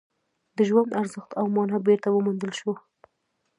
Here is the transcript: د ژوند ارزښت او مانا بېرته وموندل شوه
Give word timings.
د 0.57 0.59
ژوند 0.69 0.91
ارزښت 1.01 1.31
او 1.39 1.45
مانا 1.55 1.77
بېرته 1.87 2.07
وموندل 2.11 2.51
شوه 2.59 2.75